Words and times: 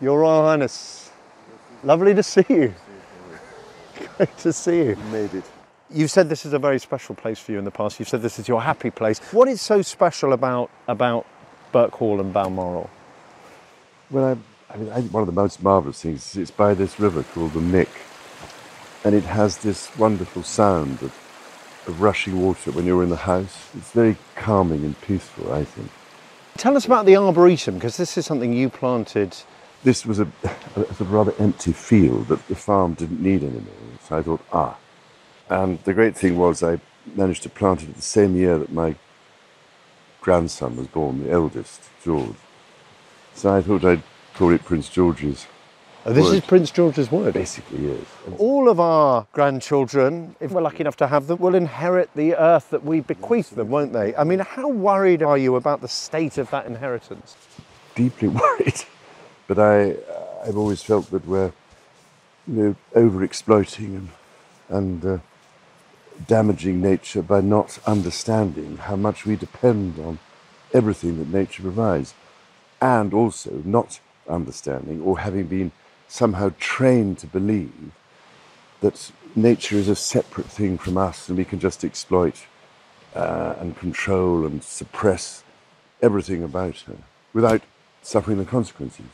Your 0.00 0.20
Royal 0.20 0.44
Highness, 0.44 1.10
lovely 1.82 2.14
to 2.14 2.22
see 2.22 2.44
you. 2.48 2.74
Great 4.16 4.36
to 4.38 4.52
see 4.52 4.78
you. 4.78 4.96
Made 5.10 5.34
it. 5.34 5.44
You've 5.90 6.10
said 6.10 6.28
this 6.28 6.46
is 6.46 6.52
a 6.52 6.58
very 6.58 6.78
special 6.78 7.16
place 7.16 7.40
for 7.40 7.50
you 7.50 7.58
in 7.58 7.64
the 7.64 7.72
past. 7.72 7.98
You've 7.98 8.08
said 8.08 8.22
this 8.22 8.38
is 8.38 8.46
your 8.46 8.62
happy 8.62 8.90
place. 8.90 9.18
What 9.32 9.48
is 9.48 9.60
so 9.60 9.82
special 9.82 10.32
about 10.32 10.70
about 10.86 11.26
Birkhall 11.72 12.20
and 12.20 12.32
Balmoral? 12.32 12.88
Well, 14.10 14.24
I, 14.70 14.72
I 14.74 14.76
mean, 14.76 14.92
I, 14.92 15.00
one 15.00 15.22
of 15.22 15.26
the 15.26 15.32
most 15.32 15.62
marvellous 15.62 16.02
things 16.02 16.30
is 16.30 16.36
it's 16.36 16.50
by 16.52 16.74
this 16.74 17.00
river 17.00 17.24
called 17.34 17.54
the 17.54 17.60
Muick, 17.60 17.90
and 19.04 19.16
it 19.16 19.24
has 19.24 19.58
this 19.58 19.96
wonderful 19.98 20.44
sound 20.44 21.02
of, 21.02 21.12
of 21.86 22.00
rushing 22.00 22.40
water 22.40 22.70
when 22.70 22.86
you're 22.86 23.02
in 23.02 23.10
the 23.10 23.16
house. 23.16 23.68
It's 23.76 23.90
very 23.90 24.16
calming 24.36 24.84
and 24.84 25.00
peaceful, 25.00 25.52
I 25.52 25.64
think. 25.64 25.90
Tell 26.56 26.76
us 26.76 26.86
about 26.86 27.06
the 27.06 27.16
arboretum 27.16 27.74
because 27.74 27.96
this 27.96 28.16
is 28.16 28.26
something 28.26 28.52
you 28.52 28.68
planted. 28.68 29.36
This 29.88 30.04
was 30.04 30.20
a, 30.20 30.28
a, 30.44 30.50
sort 30.74 31.00
of 31.00 31.12
rather 31.12 31.32
empty 31.38 31.72
field 31.72 32.28
that 32.28 32.46
the 32.48 32.54
farm 32.54 32.92
didn't 32.92 33.22
need 33.22 33.42
anymore. 33.42 33.72
So 34.06 34.18
I 34.18 34.22
thought, 34.22 34.42
ah. 34.52 34.76
And 35.48 35.82
the 35.84 35.94
great 35.94 36.14
thing 36.14 36.36
was 36.36 36.62
I 36.62 36.78
managed 37.16 37.42
to 37.44 37.48
plant 37.48 37.84
it 37.84 37.96
the 37.96 38.02
same 38.02 38.36
year 38.36 38.58
that 38.58 38.70
my 38.70 38.96
grandson 40.20 40.76
was 40.76 40.88
born, 40.88 41.24
the 41.24 41.30
eldest, 41.30 41.88
George. 42.04 42.36
So 43.32 43.56
I 43.56 43.62
thought 43.62 43.82
I'd 43.82 44.02
call 44.34 44.50
it 44.50 44.62
Prince 44.62 44.90
George's. 44.90 45.46
Oh, 46.04 46.12
this 46.12 46.26
Wood. 46.26 46.34
is 46.34 46.40
Prince 46.42 46.70
George's 46.70 47.10
wood. 47.10 47.32
Basically, 47.32 47.86
yes. 47.88 48.04
All 48.36 48.68
of 48.68 48.78
our 48.78 49.26
grandchildren, 49.32 50.36
if 50.38 50.50
we're 50.50 50.60
lucky 50.60 50.80
enough 50.80 50.96
to 50.96 51.06
have 51.06 51.28
them, 51.28 51.38
will 51.38 51.54
inherit 51.54 52.10
the 52.14 52.34
earth 52.34 52.68
that 52.68 52.84
we 52.84 53.00
bequeath 53.00 53.52
them, 53.52 53.70
won't 53.70 53.94
they? 53.94 54.14
I 54.16 54.24
mean, 54.24 54.40
how 54.40 54.68
worried 54.68 55.22
are 55.22 55.38
you 55.38 55.56
about 55.56 55.80
the 55.80 55.88
state 55.88 56.36
of 56.36 56.50
that 56.50 56.66
inheritance? 56.66 57.36
deeply 57.98 58.28
worried. 58.42 58.84
But 59.48 59.58
I, 59.58 59.96
I've 60.46 60.56
always 60.56 60.82
felt 60.82 61.10
that 61.10 61.26
we're, 61.26 61.52
you 62.46 62.54
know, 62.54 62.76
over 62.94 63.24
exploiting 63.24 63.96
and, 63.96 64.08
and 64.68 65.04
uh, 65.04 65.18
damaging 66.26 66.80
nature 66.80 67.22
by 67.22 67.40
not 67.40 67.78
understanding 67.86 68.76
how 68.76 68.94
much 68.94 69.24
we 69.24 69.34
depend 69.34 69.98
on 69.98 70.20
everything 70.72 71.18
that 71.18 71.28
nature 71.28 71.62
provides, 71.62 72.14
and 72.80 73.12
also 73.12 73.62
not 73.64 73.98
understanding 74.28 75.00
or 75.00 75.20
having 75.20 75.46
been 75.46 75.72
somehow 76.06 76.52
trained 76.58 77.18
to 77.18 77.26
believe 77.26 77.92
that 78.80 79.10
nature 79.34 79.76
is 79.76 79.88
a 79.88 79.96
separate 79.96 80.46
thing 80.46 80.78
from 80.78 80.96
us 80.96 81.28
and 81.28 81.38
we 81.38 81.44
can 81.44 81.58
just 81.58 81.84
exploit 81.84 82.46
uh, 83.14 83.54
and 83.58 83.76
control 83.78 84.46
and 84.46 84.62
suppress 84.62 85.42
everything 86.02 86.42
about 86.42 86.76
her 86.80 86.96
without 87.32 87.62
suffering 88.02 88.38
the 88.38 88.44
consequences. 88.44 89.06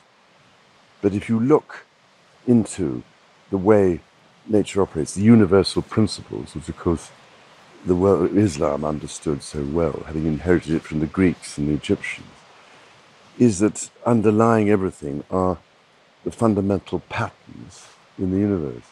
But 1.04 1.12
if 1.12 1.28
you 1.28 1.38
look 1.38 1.84
into 2.46 3.02
the 3.50 3.58
way 3.58 4.00
nature 4.48 4.80
operates, 4.80 5.12
the 5.12 5.20
universal 5.20 5.82
principles, 5.82 6.54
which 6.54 6.70
of 6.70 6.78
course 6.78 7.10
the 7.84 7.94
world 7.94 8.30
of 8.30 8.38
Islam 8.38 8.86
understood 8.86 9.42
so 9.42 9.62
well, 9.64 10.04
having 10.06 10.24
inherited 10.24 10.76
it 10.76 10.82
from 10.82 11.00
the 11.00 11.06
Greeks 11.06 11.58
and 11.58 11.68
the 11.68 11.74
Egyptians, 11.74 12.26
is 13.38 13.58
that 13.58 13.90
underlying 14.06 14.70
everything 14.70 15.24
are 15.30 15.58
the 16.24 16.30
fundamental 16.30 17.00
patterns 17.00 17.86
in 18.18 18.30
the 18.30 18.38
universe. 18.38 18.86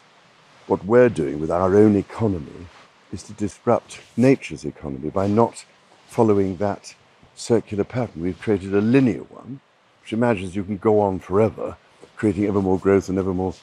What 0.67 0.85
we're 0.85 1.09
doing 1.09 1.39
with 1.39 1.49
our 1.49 1.75
own 1.75 1.95
economy 1.95 2.67
is 3.11 3.23
to 3.23 3.33
disrupt 3.33 4.01
nature's 4.15 4.65
economy 4.65 5.09
by 5.09 5.25
not 5.25 5.65
following 6.09 6.57
that 6.57 6.93
circular 7.33 7.83
pattern. 7.83 8.21
We've 8.21 8.39
created 8.39 8.75
a 8.75 8.81
linear 8.81 9.23
one, 9.23 9.61
which 10.03 10.13
imagines 10.13 10.55
you 10.55 10.63
can 10.63 10.77
go 10.77 10.99
on 10.99 11.17
forever, 11.17 11.75
creating 12.15 12.45
ever 12.45 12.61
more 12.61 12.79
growth 12.79 13.09
and 13.09 13.17
ever 13.17 13.33
more, 13.33 13.53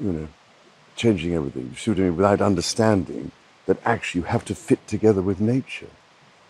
you 0.00 0.12
know, 0.12 0.28
changing 0.96 1.34
everything, 1.34 1.74
shooting 1.74 2.16
without 2.16 2.40
understanding 2.40 3.30
that 3.66 3.78
actually 3.84 4.20
you 4.20 4.26
have 4.26 4.44
to 4.46 4.54
fit 4.54 4.86
together 4.86 5.22
with 5.22 5.40
nature 5.40 5.88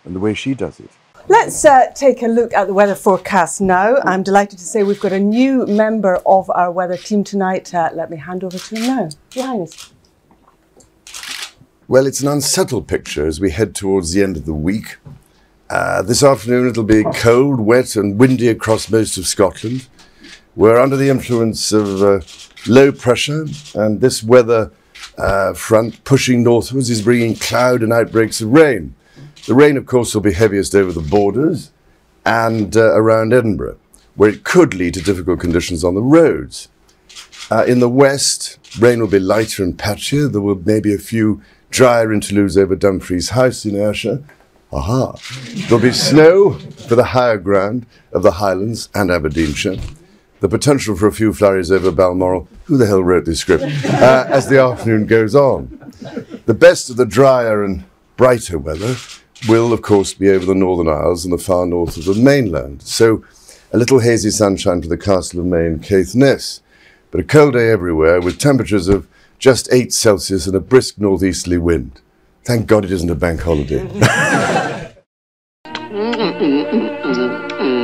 and 0.05 0.15
the 0.15 0.21
way 0.21 0.34
she 0.34 0.55
does 0.55 0.81
it. 0.81 0.91
Let's 1.28 1.62
uh, 1.65 1.91
take 1.95 2.22
a 2.22 2.27
look 2.27 2.55
at 2.55 2.69
the 2.69 2.75
weather 2.75 2.95
forecast 2.95 3.61
now. 3.61 3.97
I'm 4.05 4.22
delighted 4.22 4.59
to 4.61 4.65
say 4.65 4.83
we've 4.83 5.00
got 5.00 5.12
a 5.12 5.21
new 5.21 5.67
member 5.67 6.17
of 6.25 6.49
our 6.50 6.72
weather 6.72 6.97
team 6.97 7.22
tonight. 7.22 7.75
Uh, 7.75 7.91
let 7.93 8.09
me 8.11 8.17
hand 8.17 8.45
over 8.45 8.56
to 8.56 8.75
him 8.77 8.87
now. 8.87 9.09
Your 9.34 9.47
Highness. 9.47 9.93
Well, 11.87 12.06
it's 12.06 12.21
an 12.21 12.28
unsettled 12.28 12.87
picture 12.87 13.27
as 13.27 13.41
we 13.41 13.51
head 13.51 13.75
towards 13.75 14.12
the 14.12 14.22
end 14.22 14.37
of 14.37 14.47
the 14.47 14.55
week. 14.55 14.97
Uh, 15.69 16.01
this 16.01 16.22
afternoon 16.22 16.69
it'll 16.69 16.83
be 16.83 17.05
cold, 17.17 17.61
wet, 17.61 17.95
and 17.97 18.19
windy 18.19 18.49
across 18.49 18.91
most 18.91 19.19
of 19.19 19.27
Scotland. 19.27 19.87
We're 20.59 20.81
under 20.81 20.97
the 20.97 21.09
influence 21.09 21.71
of 21.71 22.03
uh, 22.03 22.21
low 22.67 22.91
pressure, 22.91 23.47
and 23.77 24.01
this 24.01 24.25
weather 24.25 24.73
uh, 25.17 25.55
front 25.55 26.03
pushing 26.03 26.43
northwards 26.43 26.91
is 26.91 27.01
bringing 27.01 27.37
cloud 27.37 27.81
and 27.81 27.93
outbreaks 27.93 28.41
of 28.41 28.51
rain. 28.51 28.97
The 29.47 29.55
rain, 29.55 29.77
of 29.77 29.87
course, 29.87 30.13
will 30.13 30.21
be 30.21 30.33
heaviest 30.33 30.75
over 30.75 30.91
the 30.91 31.01
borders 31.01 31.71
and 32.27 32.77
uh, 32.77 32.93
around 32.97 33.33
Edinburgh, 33.33 33.79
where 34.17 34.31
it 34.31 34.43
could 34.43 34.75
lead 34.75 34.95
to 34.95 35.01
difficult 35.01 35.39
conditions 35.39 35.85
on 35.85 35.95
the 35.95 36.03
roads. 36.03 36.69
Uh, 37.53 37.65
in 37.65 37.79
the 37.79 37.89
west, 37.89 38.59
rain 38.81 38.99
will 38.99 39.07
be 39.07 39.21
lighter 39.21 39.63
and 39.63 39.79
patchier. 39.79 40.29
There 40.29 40.41
will 40.41 40.61
maybe 40.65 40.93
a 40.93 40.99
few 40.99 41.41
drier 41.71 42.13
interludes 42.13 42.59
over 42.59 42.75
Dumfries 42.75 43.29
House 43.29 43.65
in 43.65 43.77
Ayrshire. 43.77 44.25
Aha! 44.73 45.15
There'll 45.69 45.81
be 45.81 45.93
snow 45.93 46.55
for 46.89 46.97
the 46.97 47.05
higher 47.05 47.39
ground 47.39 47.87
of 48.13 48.25
the 48.25 48.33
Highlands 48.33 48.89
and 48.93 49.09
Aberdeenshire. 49.13 49.77
The 50.41 50.49
potential 50.49 50.94
for 50.97 51.09
a 51.09 51.12
few 51.12 51.32
flurries 51.32 51.72
over 51.72 51.91
Balmoral. 51.91 52.49
Who 52.65 52.76
the 52.76 52.87
hell 52.87 53.03
wrote 53.03 53.25
this 53.25 53.41
script? 53.41 53.65
Uh, 53.99 54.25
as 54.28 54.49
the 54.49 54.60
afternoon 54.60 55.06
goes 55.06 55.34
on. 55.34 55.93
The 56.47 56.54
best 56.54 56.88
of 56.88 56.97
the 56.97 57.04
drier 57.04 57.65
and 57.65 57.84
brighter 58.16 58.59
weather 58.59 58.97
will, 59.48 59.72
of 59.72 59.82
course, 59.82 60.15
be 60.15 60.28
over 60.31 60.47
the 60.47 60.54
Northern 60.54 60.88
Isles 60.88 61.25
and 61.25 61.32
the 61.32 61.38
far 61.38 61.66
north 61.66 61.97
of 61.97 62.04
the 62.04 62.15
mainland. 62.15 62.82
So, 62.82 63.25
a 63.72 63.78
little 63.78 63.98
hazy 63.98 64.31
sunshine 64.31 64.81
for 64.81 64.88
the 64.88 64.97
Castle 64.97 65.41
of 65.41 65.47
Mey 65.47 65.66
and 65.66 65.82
Caithness, 65.82 66.60
but 67.10 67.21
a 67.21 67.25
cold 67.25 67.54
day 67.54 67.71
everywhere 67.71 68.21
with 68.21 68.38
temperatures 68.38 68.88
of 68.88 69.09
just 69.38 69.69
8 69.72 69.93
Celsius 69.93 70.47
and 70.47 70.54
a 70.54 70.60
brisk 70.60 70.98
northeasterly 70.98 71.59
wind. 71.59 72.00
Thank 72.44 72.66
God 72.66 72.84
it 72.84 72.93
isn't 72.93 73.10
a 73.10 73.15
bank 73.15 73.43
holiday. 73.43 73.84